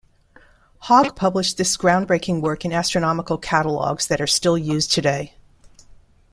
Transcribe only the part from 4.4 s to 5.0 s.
used